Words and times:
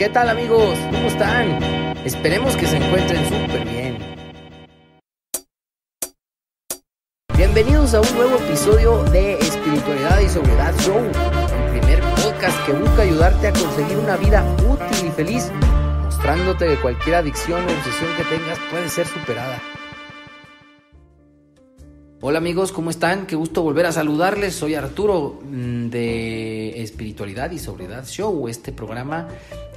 ¿Qué 0.00 0.08
tal 0.08 0.30
amigos? 0.30 0.78
¿Cómo 0.90 1.08
están? 1.08 1.62
Esperemos 2.06 2.56
que 2.56 2.64
se 2.64 2.78
encuentren 2.78 3.22
súper 3.22 3.66
bien. 3.66 3.98
Bienvenidos 7.36 7.92
a 7.92 8.00
un 8.00 8.14
nuevo 8.16 8.38
episodio 8.38 9.04
de 9.10 9.34
Espiritualidad 9.34 10.20
y 10.20 10.28
Sobriedad 10.30 10.74
Show, 10.78 11.04
el 11.04 11.80
primer 11.80 12.00
podcast 12.14 12.64
que 12.64 12.72
busca 12.72 13.02
ayudarte 13.02 13.48
a 13.48 13.52
conseguir 13.52 13.98
una 13.98 14.16
vida 14.16 14.42
útil 14.66 15.08
y 15.08 15.10
feliz, 15.10 15.52
mostrándote 16.02 16.66
que 16.66 16.76
cualquier 16.76 17.16
adicción 17.16 17.60
o 17.60 17.70
obsesión 17.70 18.16
que 18.16 18.24
tengas 18.24 18.58
puede 18.70 18.88
ser 18.88 19.06
superada. 19.06 19.60
Hola 22.22 22.36
amigos, 22.36 22.70
¿cómo 22.70 22.90
están? 22.90 23.26
Qué 23.26 23.34
gusto 23.34 23.62
volver 23.62 23.86
a 23.86 23.92
saludarles. 23.92 24.54
Soy 24.54 24.74
Arturo 24.74 25.40
mm, 25.42 25.88
de 25.88 26.82
Espiritualidad 26.82 27.50
y 27.50 27.58
Sobriedad 27.58 28.06
Show, 28.06 28.46
este 28.46 28.72
programa 28.72 29.28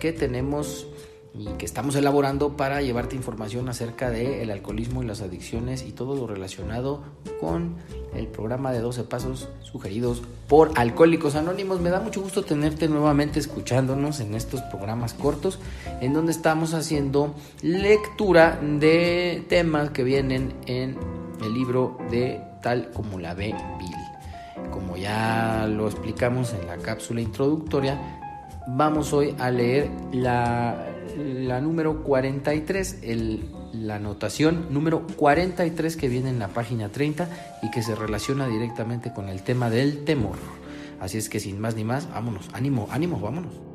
que 0.02 0.12
tenemos 0.12 0.86
y 1.34 1.46
que 1.58 1.66
estamos 1.66 1.96
elaborando 1.96 2.58
para 2.58 2.82
llevarte 2.82 3.16
información 3.16 3.70
acerca 3.70 4.10
del 4.10 4.52
alcoholismo 4.52 5.02
y 5.02 5.06
las 5.06 5.22
adicciones 5.22 5.86
y 5.88 5.94
todo 5.94 6.18
lo 6.18 6.28
relacionado 6.28 7.02
con 7.40 7.78
el 8.14 8.28
programa 8.28 8.74
de 8.74 8.82
12 8.82 9.06
pasos 9.06 9.48
sugeridos 9.62 10.22
por 10.50 10.74
Alcohólicos 10.76 11.36
Anónimos. 11.36 11.80
Me 11.80 11.92
da 11.92 12.02
mucho 12.02 12.22
gusto 12.22 12.44
tenerte 12.44 12.90
nuevamente 12.90 13.40
escuchándonos 13.40 14.20
en 14.20 14.36
estos 14.36 14.62
programas 14.64 15.14
cortos 15.14 15.60
en 16.02 16.12
donde 16.12 16.34
estamos 16.34 16.74
haciendo 16.74 17.34
lectura 17.62 18.60
de 18.62 19.46
temas 19.48 19.92
que 19.92 20.04
vienen 20.04 20.54
en 20.66 21.23
el 21.44 21.54
libro 21.54 21.98
de 22.10 22.42
Tal 22.62 22.90
como 22.92 23.20
la 23.20 23.34
ve 23.34 23.54
Bill. 23.78 24.70
Como 24.72 24.98
ya 24.98 25.68
lo 25.68 25.88
explicamos 25.88 26.54
en 26.54 26.68
la 26.68 26.78
cápsula 26.78 27.22
introductoria, 27.22 28.00
vamos 28.68 29.14
hoy 29.14 29.36
a 29.40 29.52
leer 29.52 29.90
la, 30.12 30.88
la 31.18 31.60
número 31.62 32.04
43, 32.04 33.00
el, 33.04 33.50
la 33.74 33.96
anotación 33.96 34.68
número 34.70 35.06
43 35.18 35.98
que 35.98 36.08
viene 36.08 36.30
en 36.30 36.40
la 36.40 36.50
página 36.50 36.90
30 36.90 37.28
y 37.64 37.72
que 37.72 37.82
se 37.82 37.96
relaciona 37.96 38.48
directamente 38.48 39.14
con 39.14 39.30
el 39.30 39.44
tema 39.44 39.70
del 39.70 40.06
temor. 40.06 40.38
Así 41.00 41.18
es 41.18 41.28
que 41.28 41.40
sin 41.40 41.60
más 41.60 41.76
ni 41.76 41.84
más, 41.84 42.10
vámonos, 42.10 42.50
ánimo, 42.54 42.88
ánimo, 42.90 43.20
vámonos. 43.20 43.73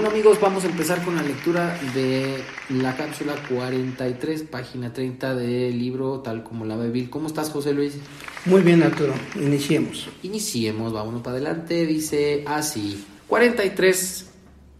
Bueno 0.00 0.14
amigos, 0.14 0.40
vamos 0.40 0.64
a 0.64 0.68
empezar 0.68 1.04
con 1.04 1.14
la 1.14 1.22
lectura 1.22 1.78
de 1.94 2.42
la 2.70 2.96
cápsula 2.96 3.34
43, 3.50 4.44
página 4.44 4.94
30 4.94 5.34
del 5.34 5.78
libro 5.78 6.20
Tal 6.20 6.42
como 6.42 6.64
la 6.64 6.74
ve 6.76 6.88
Bill. 6.88 7.10
¿Cómo 7.10 7.26
estás 7.26 7.50
José 7.50 7.74
Luis? 7.74 7.98
Muy 8.46 8.62
bien 8.62 8.82
Arturo, 8.82 9.12
iniciemos. 9.34 10.08
Iniciemos, 10.22 10.94
vámonos 10.94 11.20
para 11.20 11.36
adelante. 11.36 11.84
Dice 11.84 12.44
así, 12.46 13.04
43, 13.26 14.30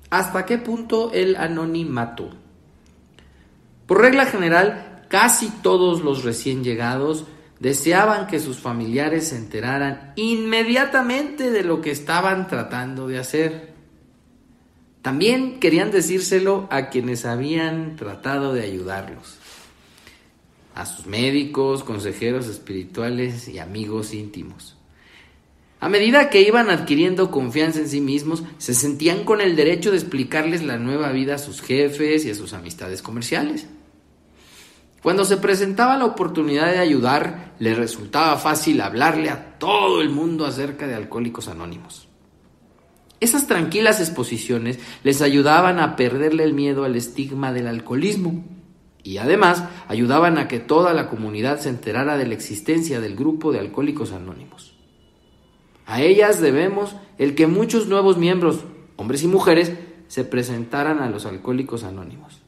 ¿hasta 0.08 0.46
qué 0.46 0.56
punto 0.56 1.12
el 1.12 1.36
anonimato? 1.36 2.30
Por 3.84 4.00
regla 4.00 4.24
general, 4.24 5.04
casi 5.10 5.50
todos 5.50 6.00
los 6.00 6.24
recién 6.24 6.64
llegados 6.64 7.26
deseaban 7.58 8.26
que 8.26 8.40
sus 8.40 8.56
familiares 8.56 9.28
se 9.28 9.36
enteraran 9.36 10.14
inmediatamente 10.16 11.50
de 11.50 11.62
lo 11.62 11.82
que 11.82 11.90
estaban 11.90 12.48
tratando 12.48 13.06
de 13.06 13.18
hacer. 13.18 13.79
También 15.02 15.60
querían 15.60 15.90
decírselo 15.90 16.68
a 16.70 16.90
quienes 16.90 17.24
habían 17.24 17.96
tratado 17.96 18.52
de 18.52 18.62
ayudarlos, 18.62 19.38
a 20.74 20.84
sus 20.84 21.06
médicos, 21.06 21.84
consejeros 21.84 22.46
espirituales 22.46 23.48
y 23.48 23.58
amigos 23.58 24.12
íntimos. 24.12 24.76
A 25.80 25.88
medida 25.88 26.28
que 26.28 26.42
iban 26.42 26.68
adquiriendo 26.68 27.30
confianza 27.30 27.78
en 27.78 27.88
sí 27.88 28.02
mismos, 28.02 28.44
se 28.58 28.74
sentían 28.74 29.24
con 29.24 29.40
el 29.40 29.56
derecho 29.56 29.90
de 29.90 29.96
explicarles 29.96 30.62
la 30.62 30.76
nueva 30.76 31.10
vida 31.12 31.36
a 31.36 31.38
sus 31.38 31.62
jefes 31.62 32.26
y 32.26 32.30
a 32.30 32.34
sus 32.34 32.52
amistades 32.52 33.00
comerciales. 33.00 33.66
Cuando 35.02 35.24
se 35.24 35.38
presentaba 35.38 35.96
la 35.96 36.04
oportunidad 36.04 36.70
de 36.70 36.78
ayudar, 36.78 37.54
les 37.58 37.78
resultaba 37.78 38.36
fácil 38.36 38.82
hablarle 38.82 39.30
a 39.30 39.58
todo 39.58 40.02
el 40.02 40.10
mundo 40.10 40.44
acerca 40.44 40.86
de 40.86 40.94
Alcohólicos 40.94 41.48
Anónimos. 41.48 42.09
Esas 43.20 43.46
tranquilas 43.46 44.00
exposiciones 44.00 44.78
les 45.04 45.20
ayudaban 45.20 45.78
a 45.78 45.94
perderle 45.94 46.42
el 46.42 46.54
miedo 46.54 46.84
al 46.84 46.96
estigma 46.96 47.52
del 47.52 47.66
alcoholismo 47.66 48.44
y 49.02 49.18
además 49.18 49.64
ayudaban 49.88 50.38
a 50.38 50.48
que 50.48 50.58
toda 50.58 50.94
la 50.94 51.08
comunidad 51.08 51.60
se 51.60 51.68
enterara 51.68 52.16
de 52.16 52.26
la 52.26 52.34
existencia 52.34 53.00
del 53.00 53.16
grupo 53.16 53.52
de 53.52 53.58
alcohólicos 53.58 54.12
anónimos. 54.12 54.74
A 55.86 56.02
ellas 56.02 56.40
debemos 56.40 56.96
el 57.18 57.34
que 57.34 57.46
muchos 57.46 57.88
nuevos 57.88 58.16
miembros, 58.16 58.60
hombres 58.96 59.22
y 59.22 59.26
mujeres, 59.26 59.72
se 60.08 60.24
presentaran 60.24 61.00
a 61.00 61.10
los 61.10 61.26
alcohólicos 61.26 61.84
anónimos. 61.84 62.40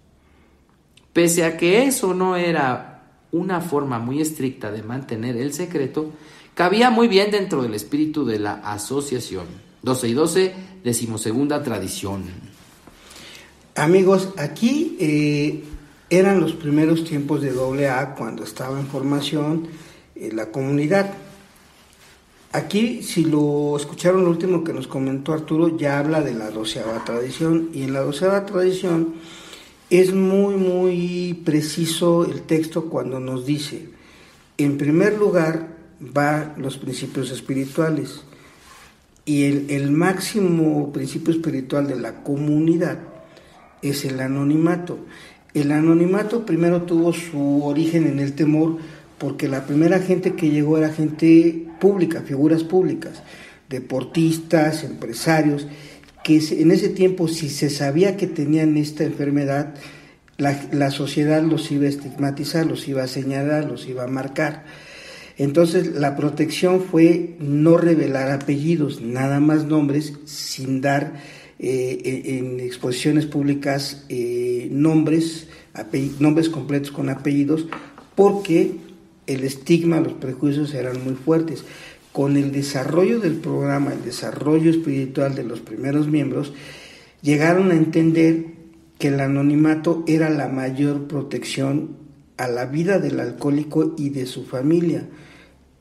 Pese 1.12 1.44
a 1.44 1.56
que 1.56 1.84
eso 1.84 2.14
no 2.14 2.36
era 2.36 3.02
una 3.30 3.60
forma 3.60 3.98
muy 3.98 4.20
estricta 4.20 4.70
de 4.70 4.82
mantener 4.82 5.36
el 5.36 5.52
secreto, 5.52 6.12
cabía 6.54 6.90
muy 6.90 7.08
bien 7.08 7.30
dentro 7.30 7.62
del 7.62 7.74
espíritu 7.74 8.24
de 8.24 8.38
la 8.38 8.54
asociación. 8.54 9.71
12 9.82 10.08
y 10.08 10.12
12, 10.12 10.54
decimosegunda 10.84 11.62
tradición. 11.62 12.24
Amigos, 13.74 14.28
aquí 14.36 14.96
eh, 15.00 15.64
eran 16.10 16.40
los 16.40 16.52
primeros 16.52 17.04
tiempos 17.04 17.40
de 17.42 17.88
AA 17.88 18.14
cuando 18.14 18.44
estaba 18.44 18.78
en 18.78 18.86
formación 18.86 19.66
eh, 20.14 20.30
la 20.32 20.50
comunidad. 20.50 21.14
Aquí, 22.52 23.02
si 23.02 23.24
lo 23.24 23.76
escucharon 23.78 24.24
lo 24.24 24.30
último 24.30 24.62
que 24.62 24.74
nos 24.74 24.86
comentó 24.86 25.32
Arturo, 25.32 25.78
ya 25.78 25.98
habla 25.98 26.20
de 26.20 26.34
la 26.34 26.50
doceava 26.50 27.02
tradición 27.02 27.70
y 27.72 27.82
en 27.82 27.94
la 27.94 28.00
doceava 28.00 28.44
tradición 28.44 29.14
es 29.88 30.12
muy, 30.14 30.56
muy 30.56 31.40
preciso 31.44 32.24
el 32.24 32.42
texto 32.42 32.86
cuando 32.86 33.20
nos 33.20 33.46
dice, 33.46 33.88
en 34.58 34.76
primer 34.78 35.18
lugar 35.18 35.76
va 36.00 36.54
los 36.58 36.76
principios 36.76 37.30
espirituales, 37.30 38.22
y 39.24 39.44
el, 39.44 39.90
máximo 39.92 40.92
principio 40.92 41.32
espiritual 41.32 41.86
de 41.86 41.96
la 41.96 42.22
comunidad 42.22 42.98
es 43.80 44.04
el 44.04 44.20
anonimato. 44.20 44.98
El 45.54 45.70
anonimato 45.70 46.44
primero 46.44 46.82
tuvo 46.82 47.12
su 47.12 47.64
origen 47.64 48.06
en 48.06 48.18
el 48.18 48.32
temor 48.32 48.78
porque 49.18 49.46
la 49.46 49.64
primera 49.64 50.00
gente 50.00 50.34
que 50.34 50.50
llegó 50.50 50.78
era 50.78 50.92
gente 50.92 51.66
pública, 51.78 52.22
figuras 52.22 52.64
públicas, 52.64 53.22
deportistas, 53.68 54.82
empresarios, 54.82 55.68
que 56.24 56.38
en 56.38 56.72
ese 56.72 56.88
tiempo 56.88 57.28
si 57.28 57.48
se 57.48 57.70
sabía 57.70 58.16
que 58.16 58.26
tenían 58.26 58.76
esta 58.76 59.04
enfermedad, 59.04 59.74
la, 60.36 60.60
la 60.72 60.90
sociedad 60.90 61.42
los 61.42 61.70
iba 61.70 61.84
a 61.84 61.90
estigmatizar, 61.90 62.66
los 62.66 62.88
iba 62.88 63.04
a 63.04 63.08
señalar, 63.08 63.66
los 63.66 63.86
iba 63.86 64.02
a 64.02 64.08
marcar. 64.08 64.64
Entonces 65.38 65.94
la 65.94 66.16
protección 66.16 66.82
fue 66.82 67.36
no 67.40 67.76
revelar 67.76 68.30
apellidos, 68.30 69.00
nada 69.00 69.40
más 69.40 69.64
nombres, 69.64 70.14
sin 70.24 70.80
dar 70.80 71.14
eh, 71.58 72.22
en 72.38 72.60
exposiciones 72.60 73.26
públicas 73.26 74.04
eh, 74.08 74.68
nombres, 74.70 75.48
nombres 76.18 76.48
completos 76.48 76.90
con 76.90 77.08
apellidos, 77.08 77.66
porque 78.14 78.72
el 79.26 79.44
estigma, 79.44 80.00
los 80.00 80.14
prejuicios 80.14 80.74
eran 80.74 81.02
muy 81.04 81.14
fuertes. 81.14 81.64
Con 82.12 82.36
el 82.36 82.52
desarrollo 82.52 83.20
del 83.20 83.36
programa, 83.36 83.92
el 83.92 84.04
desarrollo 84.04 84.70
espiritual 84.70 85.34
de 85.34 85.44
los 85.44 85.60
primeros 85.60 86.08
miembros, 86.08 86.52
llegaron 87.22 87.70
a 87.70 87.76
entender 87.76 88.46
que 88.98 89.08
el 89.08 89.20
anonimato 89.20 90.04
era 90.06 90.28
la 90.28 90.48
mayor 90.48 91.08
protección 91.08 92.01
a 92.36 92.48
la 92.48 92.66
vida 92.66 92.98
del 92.98 93.20
alcohólico 93.20 93.94
y 93.98 94.10
de 94.10 94.26
su 94.26 94.44
familia, 94.44 95.06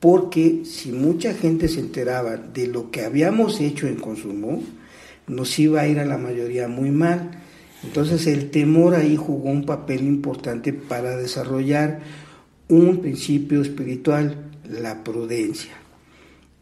porque 0.00 0.62
si 0.64 0.92
mucha 0.92 1.34
gente 1.34 1.68
se 1.68 1.80
enteraba 1.80 2.36
de 2.36 2.66
lo 2.66 2.90
que 2.90 3.02
habíamos 3.02 3.60
hecho 3.60 3.86
en 3.86 3.96
consumo, 3.96 4.62
nos 5.26 5.58
iba 5.58 5.80
a 5.80 5.88
ir 5.88 5.98
a 5.98 6.04
la 6.04 6.18
mayoría 6.18 6.68
muy 6.68 6.90
mal. 6.90 7.30
Entonces 7.84 8.26
el 8.26 8.50
temor 8.50 8.94
ahí 8.94 9.16
jugó 9.16 9.50
un 9.50 9.64
papel 9.64 10.02
importante 10.02 10.72
para 10.72 11.16
desarrollar 11.16 12.00
un 12.68 13.00
principio 13.00 13.60
espiritual, 13.60 14.50
la 14.68 15.04
prudencia. 15.04 15.72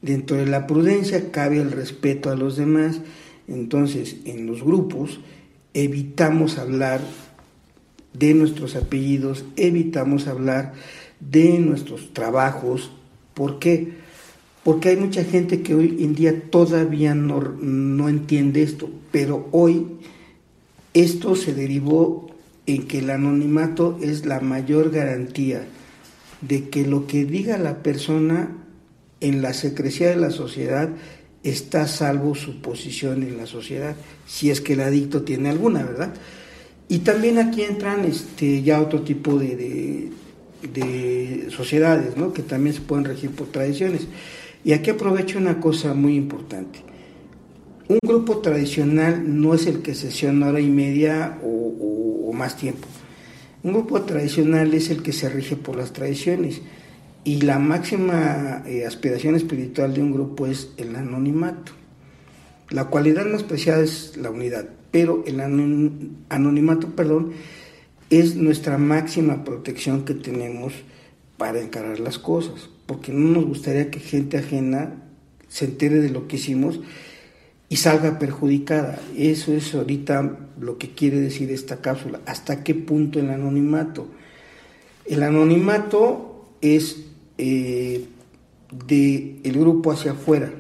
Dentro 0.03 0.37
de 0.37 0.47
la 0.47 0.67
prudencia 0.67 1.31
cabe 1.31 1.59
el 1.59 1.73
respeto 1.73 2.31
a 2.31 2.37
los 2.37 2.57
demás, 2.57 3.01
entonces 3.49 4.17
en 4.25 4.47
los 4.47 4.63
grupos 4.63 5.21
evitamos 5.75 6.59
hablar 6.59 7.01
de 8.13 8.35
nuestros 8.35 8.77
apellidos, 8.77 9.45
evitamos 9.57 10.27
hablar 10.27 10.73
de 11.21 11.59
nuestros 11.59 12.13
trabajos. 12.13 12.91
¿Por 13.35 13.59
qué? 13.59 13.93
Porque 14.65 14.91
hay 14.91 14.97
mucha 14.97 15.25
gente 15.25 15.63
que 15.63 15.75
hoy 15.75 15.97
en 16.01 16.15
día 16.15 16.51
todavía 16.51 17.15
no, 17.15 17.41
no 17.41 18.09
entiende 18.09 18.63
esto, 18.63 18.91
pero 19.11 19.49
hoy 19.53 19.87
esto 20.93 21.37
se 21.37 21.55
derivó 21.55 22.31
en 22.67 22.87
que 22.87 22.99
el 22.99 23.11
anonimato 23.11 23.99
es 24.03 24.27
la 24.27 24.41
mayor 24.41 24.91
garantía 24.91 25.67
de 26.41 26.69
que 26.69 26.87
lo 26.87 27.07
que 27.07 27.25
diga 27.25 27.59
la 27.59 27.83
persona 27.83 28.57
en 29.21 29.43
la 29.43 29.55
secrecía 29.55 30.09
de 30.11 30.17
la 30.17 30.31
sociedad 30.31 30.91
está 31.43 31.87
salvo 31.87 32.35
su 32.35 32.61
posición 32.61 33.23
en 33.23 33.37
la 33.37 33.47
sociedad, 33.47 33.97
si 34.27 34.51
es 34.51 34.61
que 34.61 34.75
el 34.75 34.81
adicto 34.81 35.23
tiene 35.23 35.49
alguna, 35.49 35.83
¿verdad? 35.83 36.15
Y 36.91 36.99
también 36.99 37.39
aquí 37.39 37.63
entran 37.63 38.05
este, 38.05 38.63
ya 38.63 38.83
otro 38.83 39.01
tipo 39.01 39.39
de, 39.39 40.11
de, 40.63 41.47
sociedades, 41.49 42.19
¿no? 42.19 42.35
Que 42.35 42.43
también 42.43 42.75
se 42.75 42.83
pueden 42.83 43.07
regir 43.07 43.31
por 43.31 43.47
tradiciones. 43.47 44.09
Y 44.65 44.73
aquí 44.73 44.91
aprovecho 44.91 45.39
una 45.39 45.59
cosa 45.59 45.95
muy 45.95 46.17
importante. 46.17 46.81
Un 47.89 48.01
grupo 48.03 48.39
tradicional 48.39 49.23
no 49.41 49.55
es 49.55 49.67
el 49.67 49.81
que 49.81 49.95
sesiona 49.95 50.49
hora 50.49 50.61
y 50.61 50.69
media 50.69 51.39
o 51.43 52.33
más 52.35 52.57
tiempo. 52.57 52.87
Un 53.63 53.73
grupo 53.73 54.03
tradicional 54.03 54.73
es 54.75 54.91
el 54.91 55.03
que 55.03 55.13
se 55.13 55.29
rige 55.29 55.57
por 55.57 55.77
las 55.77 55.93
tradiciones 55.93 56.63
y 57.25 57.43
la 57.43 57.59
máxima 57.59 58.63
eh, 58.67 58.87
aspiración 58.87 59.35
espiritual 59.35 59.93
de 59.93 60.01
un 60.01 60.13
grupo 60.13 60.47
es 60.47 60.71
el 60.79 60.97
anonimato. 60.97 61.73
La 62.71 62.87
cualidad 62.87 63.27
más 63.27 63.43
preciada 63.43 63.83
es 63.83 64.17
la 64.17 64.31
unidad, 64.31 64.69
pero 64.91 65.25
el 65.27 65.41
anonimato, 65.41 66.89
perdón, 66.95 67.33
es 68.11 68.37
nuestra 68.37 68.79
máxima 68.79 69.45
protección 69.45 70.05
que 70.05 70.15
tenemos 70.15 70.73
para 71.37 71.61
encarar 71.61 72.01
las 72.01 72.19
cosas, 72.19 72.69
porque 72.87 73.13
no 73.13 73.31
nos 73.31 73.47
gustaría 73.47 73.91
que 73.91 74.01
gente 74.01 74.39
ajena 74.39 75.03
se 75.49 75.65
entere 75.65 75.97
de 75.97 76.11
lo 76.11 76.29
que 76.29 76.37
hicimos 76.37 76.81
y 77.69 77.77
salga 77.77 78.19
perjudicada. 78.19 79.01
Eso 79.17 79.53
es 79.53 79.75
ahorita 79.75 80.39
lo 80.61 80.79
que 80.79 80.91
quiere 80.91 81.21
decir 81.21 81.51
esta 81.51 81.81
cápsula. 81.81 82.21
¿Hasta 82.27 82.63
qué 82.63 82.75
punto 82.75 83.19
el 83.19 83.31
anonimato? 83.31 84.09
El 85.07 85.23
anonimato 85.23 86.49
es 86.61 87.05
eh, 87.39 88.07
del 88.87 89.59
grupo 89.59 89.93
hacia 89.93 90.13
afuera, 90.13 90.53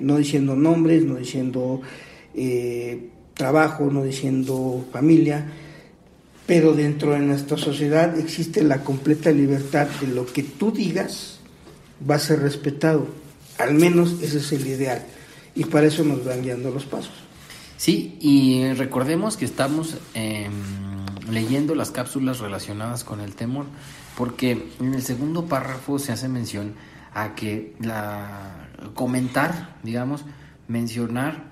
no 0.00 0.16
diciendo 0.16 0.56
nombres, 0.56 1.04
no 1.04 1.16
diciendo 1.16 1.80
eh, 2.34 3.08
trabajo, 3.34 3.90
no 3.90 4.02
diciendo 4.04 4.84
familia, 4.92 5.46
pero 6.46 6.74
dentro 6.74 7.12
de 7.12 7.20
nuestra 7.20 7.56
sociedad 7.56 8.18
existe 8.18 8.62
la 8.62 8.82
completa 8.82 9.30
libertad 9.30 9.88
de 10.00 10.08
lo 10.08 10.26
que 10.26 10.42
tú 10.42 10.72
digas 10.72 11.40
va 12.08 12.16
a 12.16 12.18
ser 12.18 12.40
respetado. 12.40 13.06
Al 13.58 13.74
menos 13.74 14.22
ese 14.22 14.38
es 14.38 14.52
el 14.52 14.66
ideal. 14.66 15.04
Y 15.54 15.64
para 15.64 15.86
eso 15.86 16.04
nos 16.04 16.24
van 16.24 16.42
guiando 16.42 16.70
los 16.70 16.84
pasos. 16.84 17.12
Sí, 17.76 18.16
y 18.20 18.72
recordemos 18.74 19.36
que 19.36 19.44
estamos 19.44 19.96
em, 20.14 20.52
leyendo 21.30 21.74
las 21.74 21.90
cápsulas 21.90 22.38
relacionadas 22.40 23.04
con 23.04 23.20
el 23.20 23.34
temor 23.34 23.66
porque 24.16 24.68
en 24.80 24.94
el 24.94 25.02
segundo 25.02 25.46
párrafo 25.46 25.98
se 25.98 26.12
hace 26.12 26.28
mención 26.28 26.74
a 27.14 27.34
que 27.34 27.74
la 27.80 28.68
comentar, 28.94 29.76
digamos, 29.82 30.24
mencionar 30.68 31.50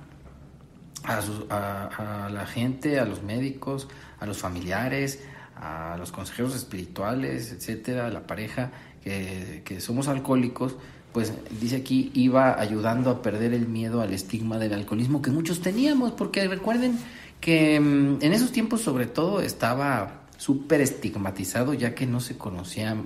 a, 1.05 2.29
la 2.31 2.47
gente, 2.47 2.99
a 2.99 3.05
los 3.05 3.23
médicos, 3.23 3.89
a 4.21 4.27
los 4.27 4.39
familiares, 4.39 5.21
a 5.57 5.97
los 5.99 6.13
consejeros 6.13 6.55
espirituales, 6.55 7.53
etcétera, 7.53 8.07
a 8.07 8.11
la 8.11 8.27
pareja, 8.27 8.71
que, 9.03 9.63
que, 9.65 9.81
somos 9.81 10.09
alcohólicos, 10.09 10.77
pues 11.13 11.33
dice 11.61 11.77
aquí 11.77 12.11
iba 12.15 12.61
ayudando 12.61 13.11
a 13.11 13.23
perder 13.23 13.55
el 13.55 13.67
miedo 13.67 14.03
al 14.03 14.13
estigma 14.13 14.59
del 14.59 14.75
alcoholismo 14.75 15.23
que 15.23 15.31
muchos 15.31 15.61
teníamos, 15.61 16.13
porque 16.13 16.47
recuerden 16.47 16.99
que 17.41 17.81
mm, 17.81 18.19
en 18.21 18.33
esos 18.33 18.53
tiempos 18.53 18.83
sobre 18.83 19.07
todo 19.07 19.41
estaba 19.41 20.23
súper 20.37 20.81
estigmatizado 20.81 21.75
ya 21.75 21.95
que 21.95 22.07
no 22.07 22.21
se 22.21 22.39
conocía 22.39 22.97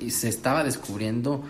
y 0.00 0.10
se 0.10 0.28
estaba 0.28 0.64
descubriendo 0.64 1.44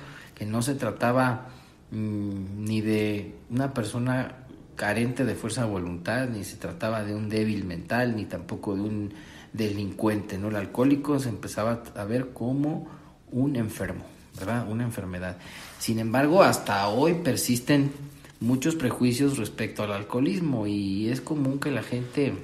no 0.46 0.62
se 0.62 0.74
trataba 0.74 1.48
mm, 1.90 2.64
ni 2.64 2.80
de 2.80 3.34
una 3.50 3.72
persona 3.72 4.36
carente 4.76 5.24
de 5.24 5.34
fuerza 5.34 5.64
de 5.64 5.70
voluntad, 5.70 6.28
ni 6.28 6.44
se 6.44 6.56
trataba 6.56 7.04
de 7.04 7.14
un 7.14 7.28
débil 7.28 7.64
mental, 7.64 8.16
ni 8.16 8.24
tampoco 8.24 8.74
de 8.74 8.80
un 8.80 9.14
delincuente, 9.52 10.38
¿no? 10.38 10.48
El 10.48 10.56
alcohólico 10.56 11.18
se 11.18 11.28
empezaba 11.28 11.82
a 11.94 12.04
ver 12.04 12.30
como 12.32 12.88
un 13.30 13.56
enfermo, 13.56 14.04
¿verdad? 14.38 14.66
Una 14.68 14.84
enfermedad. 14.84 15.36
Sin 15.78 15.98
embargo, 15.98 16.42
hasta 16.42 16.88
hoy 16.88 17.14
persisten 17.14 17.92
muchos 18.40 18.74
prejuicios 18.74 19.38
respecto 19.38 19.82
al 19.82 19.92
alcoholismo 19.92 20.66
y 20.66 21.08
es 21.08 21.20
común 21.20 21.60
que 21.60 21.70
la 21.70 21.82
gente 21.82 22.34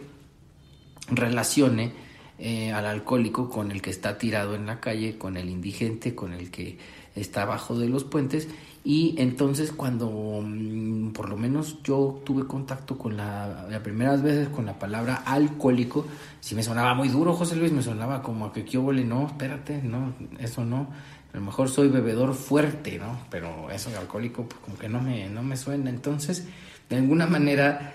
relacione 1.11 1.93
eh, 2.39 2.73
al 2.73 2.87
alcohólico 2.87 3.51
con 3.51 3.73
el 3.73 3.83
que 3.83 3.91
está 3.91 4.17
tirado 4.17 4.55
en 4.55 4.67
la 4.67 4.81
calle, 4.81 5.19
con 5.19 5.37
el 5.37 5.49
indigente, 5.49 6.15
con 6.15 6.33
el 6.33 6.51
que 6.51 6.79
está 7.21 7.43
abajo 7.43 7.79
de 7.79 7.89
los 7.89 8.05
puentes. 8.05 8.49
Y 8.85 9.15
entonces 9.19 9.73
cuando 9.73 10.41
mm, 10.43 11.11
por 11.11 11.29
lo 11.29 11.37
menos 11.37 11.83
yo 11.83 12.23
tuve 12.25 12.47
contacto 12.47 12.97
con 12.97 13.17
la, 13.17 13.67
las 13.69 13.81
primeras 13.81 14.23
veces 14.23 14.49
con 14.49 14.67
la 14.67 14.79
palabra 14.79 15.23
alcohólico, 15.27 16.07
si 16.41 16.55
me 16.55 16.63
sonaba 16.63 16.95
muy 16.95 17.09
duro, 17.09 17.35
José 17.35 17.57
Luis, 17.57 17.73
me 17.73 17.83
sonaba 17.83 18.23
como 18.23 18.47
a 18.47 18.53
que 18.53 18.65
yo 18.65 18.83
vole, 18.83 19.05
no, 19.05 19.27
espérate, 19.27 19.83
no, 19.83 20.15
eso 20.39 20.65
no. 20.65 20.89
A 21.33 21.37
lo 21.37 21.43
mejor 21.43 21.69
soy 21.69 21.89
bebedor 21.89 22.35
fuerte, 22.35 22.99
¿no? 22.99 23.19
Pero 23.31 23.71
eso 23.71 23.91
de 23.91 23.97
alcohólico, 23.97 24.45
pues 24.45 24.61
como 24.61 24.79
que 24.79 24.89
no 24.89 25.01
me, 25.03 25.29
no 25.29 25.43
me 25.43 25.57
suena. 25.59 25.91
Entonces, 25.91 26.47
de 26.89 26.97
alguna 26.97 27.27
manera, 27.27 27.93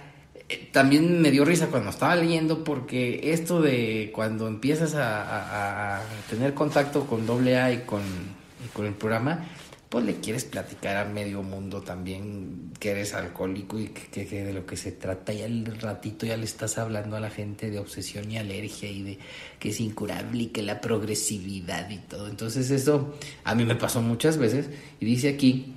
también 0.72 1.22
me 1.22 1.32
dio 1.32 1.46
risa 1.46 1.68
cuando 1.68 1.90
estaba 1.90 2.16
leyendo 2.16 2.64
porque 2.64 3.32
esto 3.34 3.62
de 3.62 4.12
cuando 4.14 4.48
empiezas 4.48 4.96
a, 4.96 6.02
tener 6.30 6.54
contacto 6.54 7.06
con 7.06 7.28
AA 7.30 7.72
y 7.72 7.78
con, 7.80 8.02
con 8.72 8.86
el 8.86 8.94
programa, 8.94 9.46
pues 9.94 10.06
le 10.06 10.16
quieres 10.16 10.44
platicar 10.44 10.98
a 10.98 11.06
medio 11.06 11.44
mundo 11.44 11.82
también 11.82 12.72
que 12.80 12.90
eres 12.90 13.14
alcohólico 13.14 13.80
y 13.80 13.90
que, 13.90 14.26
de 14.26 14.52
lo 14.52 14.66
que 14.66 14.76
se 14.76 14.92
trata. 14.92 15.34
Y 15.34 15.44
al 15.44 15.66
ratito 15.80 16.26
ya 16.26 16.36
le 16.36 16.46
estás 16.46 16.80
hablando 16.80 17.16
a 17.16 17.20
la 17.20 17.30
gente 17.30 17.70
de 17.70 17.78
obsesión 17.78 18.32
y 18.32 18.40
alergia 18.40 18.90
y 18.90 19.04
de 19.04 19.20
que 19.60 19.70
es 19.70 19.80
incurable 19.80 20.44
y 20.44 20.48
que 20.48 20.64
la 20.64 20.82
progresividad 20.82 21.92
y 21.92 22.00
todo. 22.00 22.28
Entonces 22.28 22.72
eso 22.72 23.16
a 23.44 23.54
mí 23.54 23.66
me 23.66 23.76
pasó 23.76 24.02
muchas 24.02 24.38
veces 24.38 24.72
y 25.00 25.06
dice 25.06 25.30
aquí 25.30 25.76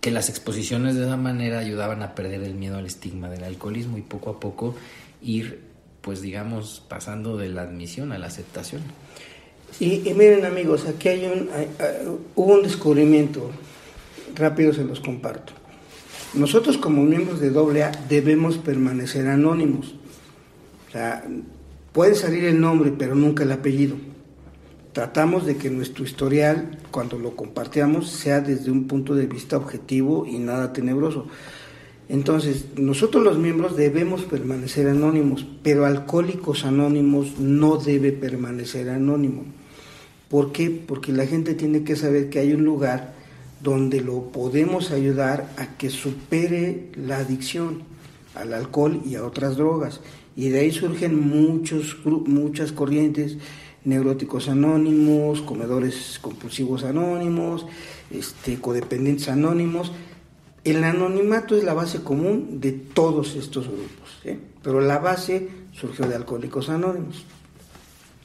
que 0.00 0.10
las 0.10 0.30
exposiciones 0.30 0.94
de 0.94 1.04
esa 1.04 1.18
manera 1.18 1.58
ayudaban 1.58 2.02
a 2.02 2.14
perder 2.14 2.42
el 2.42 2.54
miedo 2.54 2.78
al 2.78 2.86
estigma 2.86 3.28
del 3.28 3.44
alcoholismo 3.44 3.98
y 3.98 4.02
poco 4.02 4.30
a 4.30 4.40
poco 4.40 4.76
ir, 5.20 5.60
pues 6.00 6.22
digamos, 6.22 6.82
pasando 6.88 7.36
de 7.36 7.50
la 7.50 7.62
admisión 7.62 8.12
a 8.12 8.18
la 8.18 8.28
aceptación. 8.28 8.80
Y, 9.78 9.98
miren 10.14 10.44
amigos, 10.44 10.86
aquí 10.86 11.08
hay 11.08 11.26
un, 11.26 11.48
hubo 12.34 12.54
un 12.54 12.62
descubrimiento, 12.62 13.50
rápido 14.34 14.72
se 14.72 14.84
los 14.84 15.00
comparto. 15.00 15.52
Nosotros 16.34 16.78
como 16.78 17.02
miembros 17.02 17.40
de 17.40 17.48
AA 17.48 17.92
debemos 18.08 18.58
permanecer 18.58 19.26
anónimos. 19.26 19.94
O 20.88 20.92
sea, 20.92 21.24
puede 21.92 22.14
salir 22.14 22.44
el 22.44 22.60
nombre, 22.60 22.92
pero 22.96 23.14
nunca 23.14 23.44
el 23.44 23.52
apellido 23.52 23.96
tratamos 24.96 25.44
de 25.44 25.58
que 25.58 25.68
nuestro 25.68 26.04
historial, 26.04 26.78
cuando 26.90 27.18
lo 27.18 27.36
compartamos, 27.36 28.08
sea 28.08 28.40
desde 28.40 28.70
un 28.70 28.86
punto 28.86 29.14
de 29.14 29.26
vista 29.26 29.58
objetivo 29.58 30.24
y 30.24 30.38
nada 30.38 30.72
tenebroso. 30.72 31.26
Entonces, 32.08 32.66
nosotros 32.76 33.24
los 33.24 33.38
miembros 33.38 33.76
debemos 33.76 34.22
permanecer 34.22 34.86
anónimos, 34.88 35.46
pero 35.62 35.86
Alcohólicos 35.86 36.64
Anónimos 36.64 37.38
no 37.40 37.78
debe 37.78 38.12
permanecer 38.12 38.90
anónimo. 38.90 39.44
¿Por 40.28 40.52
qué? 40.52 40.70
Porque 40.70 41.12
la 41.12 41.26
gente 41.26 41.54
tiene 41.54 41.82
que 41.82 41.96
saber 41.96 42.30
que 42.30 42.38
hay 42.38 42.52
un 42.52 42.64
lugar 42.64 43.14
donde 43.60 44.00
lo 44.00 44.30
podemos 44.30 44.90
ayudar 44.92 45.50
a 45.56 45.76
que 45.76 45.90
supere 45.90 46.90
la 46.96 47.18
adicción 47.18 47.82
al 48.34 48.52
alcohol 48.52 49.00
y 49.04 49.16
a 49.16 49.24
otras 49.24 49.56
drogas. 49.56 50.00
Y 50.36 50.50
de 50.50 50.60
ahí 50.60 50.70
surgen 50.70 51.18
muchos, 51.18 51.96
muchas 52.04 52.70
corrientes 52.70 53.38
neuróticos 53.84 54.48
anónimos, 54.48 55.40
comedores 55.42 56.18
compulsivos 56.20 56.84
anónimos, 56.84 57.66
este, 58.10 58.60
codependientes 58.60 59.28
anónimos. 59.28 59.92
El 60.66 60.82
anonimato 60.82 61.56
es 61.56 61.62
la 61.62 61.74
base 61.74 62.02
común 62.02 62.60
de 62.60 62.72
todos 62.72 63.36
estos 63.36 63.68
grupos, 63.68 64.18
pero 64.64 64.80
la 64.80 64.98
base 64.98 65.48
surgió 65.70 66.08
de 66.08 66.16
Alcohólicos 66.16 66.68
Anónimos. 66.68 67.24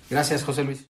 Gracias, 0.10 0.44
José 0.44 0.64
Luis. 0.64 0.90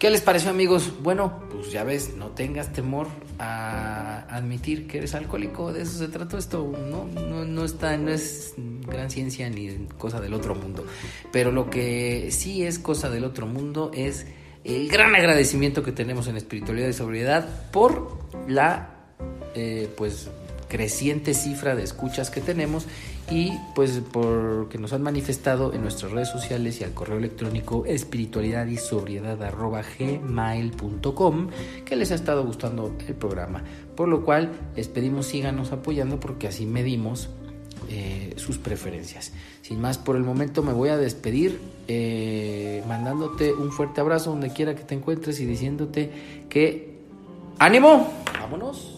¿Qué 0.00 0.10
les 0.10 0.22
pareció 0.22 0.50
amigos? 0.50 0.92
Bueno, 1.04 1.44
pues 1.52 1.70
ya 1.70 1.84
ves, 1.84 2.16
no 2.16 2.30
tengas 2.30 2.72
temor 2.72 3.06
a 3.38 4.26
admitir 4.28 4.88
que 4.88 4.98
eres 4.98 5.14
alcohólico, 5.14 5.72
de 5.72 5.82
eso 5.82 5.98
se 5.98 6.08
trata 6.08 6.36
esto, 6.36 6.72
no, 6.90 7.04
no, 7.06 7.64
está, 7.64 7.96
no 7.96 8.10
es 8.10 8.54
gran 8.88 9.08
ciencia 9.08 9.48
ni 9.50 9.86
cosa 9.98 10.20
del 10.20 10.34
otro 10.34 10.56
mundo, 10.56 10.84
pero 11.30 11.52
lo 11.52 11.70
que 11.70 12.30
sí 12.32 12.64
es 12.64 12.80
cosa 12.80 13.08
del 13.08 13.22
otro 13.22 13.46
mundo 13.46 13.92
es 13.94 14.26
el 14.64 14.88
gran 14.88 15.14
agradecimiento 15.14 15.82
que 15.82 15.92
tenemos 15.92 16.28
en 16.28 16.36
espiritualidad 16.36 16.88
y 16.88 16.92
sobriedad 16.92 17.70
por 17.70 18.18
la, 18.46 18.90
eh, 19.54 19.88
pues, 19.96 20.30
creciente 20.68 21.34
cifra 21.34 21.74
de 21.74 21.82
escuchas 21.82 22.30
que 22.30 22.40
tenemos 22.40 22.86
y 23.30 23.52
pues 23.74 24.00
porque 24.12 24.78
nos 24.78 24.92
han 24.92 25.02
manifestado 25.02 25.74
en 25.74 25.82
nuestras 25.82 26.12
redes 26.12 26.28
sociales 26.28 26.80
y 26.80 26.84
al 26.84 26.92
correo 26.92 27.18
electrónico 27.18 27.84
espiritualidad 27.86 28.66
y 28.66 28.76
sobriedad 28.76 29.38
gmail.com 29.98 31.48
que 31.84 31.96
les 31.96 32.12
ha 32.12 32.14
estado 32.14 32.44
gustando 32.44 32.94
el 33.06 33.14
programa. 33.14 33.64
Por 33.96 34.08
lo 34.08 34.24
cual 34.24 34.52
les 34.76 34.88
pedimos 34.88 35.26
síganos 35.26 35.72
apoyando 35.72 36.20
porque 36.20 36.48
así 36.48 36.64
medimos 36.64 37.28
eh, 37.90 38.34
sus 38.36 38.58
preferencias. 38.58 39.32
Sin 39.62 39.80
más, 39.80 39.98
por 39.98 40.16
el 40.16 40.22
momento 40.22 40.62
me 40.62 40.72
voy 40.72 40.88
a 40.88 40.96
despedir 40.96 41.58
eh, 41.88 42.84
mandándote 42.86 43.52
un 43.52 43.72
fuerte 43.72 44.02
abrazo 44.02 44.30
donde 44.30 44.52
quiera 44.52 44.74
que 44.74 44.84
te 44.84 44.94
encuentres 44.94 45.40
y 45.40 45.46
diciéndote 45.46 46.44
que 46.48 47.00
ánimo, 47.58 48.12
vámonos. 48.38 48.94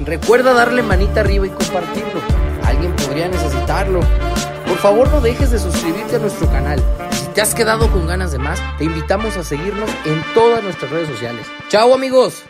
Recuerda 0.00 0.54
darle 0.54 0.82
manita 0.82 1.20
arriba 1.20 1.46
y 1.46 1.50
compartirlo. 1.50 2.22
Alguien 2.64 2.96
podría 2.96 3.28
necesitarlo. 3.28 4.00
Por 4.66 4.78
favor 4.78 5.10
no 5.10 5.20
dejes 5.20 5.50
de 5.50 5.58
suscribirte 5.58 6.16
a 6.16 6.18
nuestro 6.20 6.48
canal. 6.48 6.82
Si 7.10 7.26
te 7.34 7.42
has 7.42 7.54
quedado 7.54 7.90
con 7.92 8.06
ganas 8.06 8.32
de 8.32 8.38
más, 8.38 8.58
te 8.78 8.84
invitamos 8.84 9.36
a 9.36 9.44
seguirnos 9.44 9.90
en 10.06 10.22
todas 10.32 10.62
nuestras 10.62 10.90
redes 10.90 11.08
sociales. 11.08 11.46
Chao 11.68 11.94
amigos. 11.94 12.44